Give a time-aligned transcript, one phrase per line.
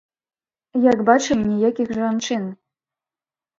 [0.91, 2.51] Як бачым, ніякіх жанчын.